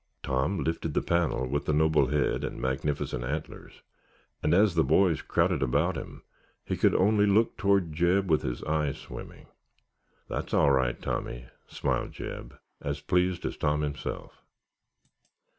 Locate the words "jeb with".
7.93-8.41